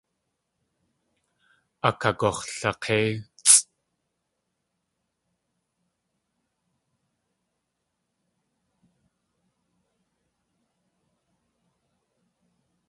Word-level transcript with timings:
Akagux̲lak̲éitsʼ. 1.87 3.63